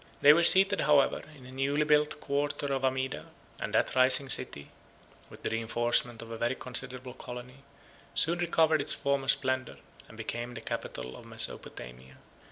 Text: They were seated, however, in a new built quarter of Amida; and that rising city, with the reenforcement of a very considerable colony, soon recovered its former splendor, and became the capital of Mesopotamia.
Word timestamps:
They 0.21 0.33
were 0.33 0.41
seated, 0.43 0.79
however, 0.79 1.21
in 1.37 1.45
a 1.45 1.51
new 1.51 1.85
built 1.85 2.19
quarter 2.19 2.73
of 2.73 2.83
Amida; 2.83 3.27
and 3.59 3.71
that 3.75 3.93
rising 3.95 4.29
city, 4.29 4.71
with 5.29 5.43
the 5.43 5.51
reenforcement 5.51 6.23
of 6.23 6.31
a 6.31 6.39
very 6.39 6.55
considerable 6.55 7.13
colony, 7.13 7.57
soon 8.15 8.39
recovered 8.39 8.81
its 8.81 8.95
former 8.95 9.27
splendor, 9.27 9.77
and 10.07 10.17
became 10.17 10.55
the 10.55 10.61
capital 10.61 11.15
of 11.15 11.27
Mesopotamia. 11.27 12.17